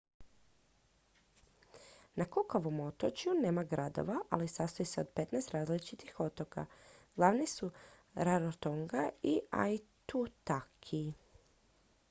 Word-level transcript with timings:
na 2.21 2.25
cookovom 2.35 2.79
otočju 2.85 3.33
nema 3.41 3.63
gradova 3.73 4.15
ali 4.29 4.47
sastoji 4.53 4.85
se 4.93 5.01
od 5.01 5.09
15 5.19 5.53
različitih 5.57 6.19
otoka 6.25 6.65
glavni 7.17 7.47
su 7.53 7.71
rarotonga 8.15 9.03
i 9.33 9.35
aitutaki 9.51 11.05